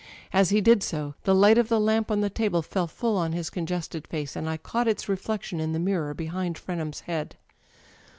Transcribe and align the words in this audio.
As 0.33 0.49
he 0.49 0.61
did 0.61 0.81
so, 0.81 1.13
the 1.25 1.35
light 1.35 1.59
of 1.59 1.69
the 1.69 1.79
lamp 1.79 2.09
on 2.09 2.21
the 2.21 2.29
table 2.31 2.63
fell 2.63 2.87
full 2.87 3.15
on 3.17 3.33
his 3.33 3.51
congested 3.51 4.07
face, 4.07 4.35
and 4.35 4.49
I 4.49 4.57
caught 4.57 4.87
its 4.87 5.07
reflection 5.07 5.59
in 5.59 5.73
the 5.73 5.79
mirror 5.79 6.15
behind 6.15 6.57
Frenham's 6.57 7.01
head. 7.01 7.35